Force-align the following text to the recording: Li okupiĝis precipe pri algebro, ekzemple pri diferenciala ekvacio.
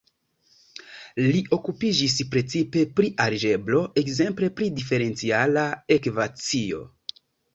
Li 1.23 1.41
okupiĝis 1.57 2.15
precipe 2.35 2.85
pri 2.99 3.11
algebro, 3.27 3.83
ekzemple 4.03 4.49
pri 4.61 4.69
diferenciala 4.79 5.67
ekvacio. 5.97 6.81